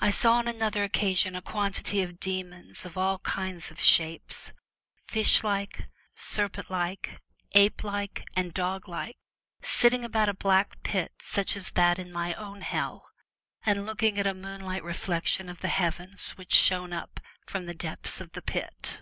[0.00, 4.52] I saw on another occasion a quantity of demons of all kinds of shapes—
[5.08, 7.20] fish like, serpent like,
[7.52, 9.16] ape like, and dog like—
[9.62, 13.10] sitting about a black pit such as that in my own Hell,
[13.64, 17.74] and looking at a moon like reflection of the Heavens which shone up from the
[17.74, 19.00] depths of the pit.